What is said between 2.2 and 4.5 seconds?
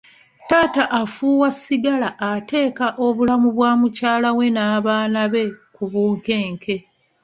ateeka obulamu bwa mukyala we